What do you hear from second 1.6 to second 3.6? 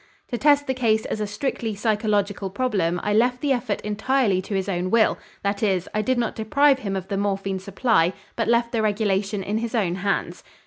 psychological problem I left the